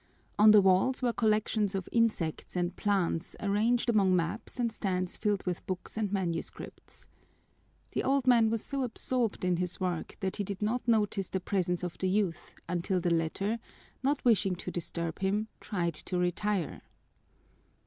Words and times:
On 0.39 0.49
the 0.49 0.63
walls 0.63 1.03
were 1.03 1.13
collections 1.13 1.75
of 1.75 1.87
insects 1.91 2.55
and 2.55 2.75
plants 2.75 3.35
arranged 3.39 3.87
among 3.87 4.15
maps 4.15 4.59
and 4.59 4.71
stands 4.71 5.15
filled 5.15 5.45
with 5.45 5.63
books 5.67 5.95
and 5.95 6.11
manuscripts. 6.11 7.05
The 7.91 8.01
old 8.03 8.25
man 8.25 8.49
was 8.49 8.63
so 8.63 8.81
absorbed 8.81 9.45
in 9.45 9.57
his 9.57 9.79
work 9.79 10.17
that 10.19 10.37
he 10.37 10.43
did 10.43 10.59
not 10.63 10.87
notice 10.87 11.29
the 11.29 11.39
presence 11.39 11.83
of 11.83 11.99
the 11.99 12.09
youth 12.09 12.55
until 12.67 12.99
the 12.99 13.13
latter, 13.13 13.59
not 14.01 14.25
wishing 14.25 14.55
to 14.55 14.71
disturb 14.71 15.19
him, 15.19 15.49
tried 15.59 15.93
to 15.93 16.17
retire. 16.17 16.81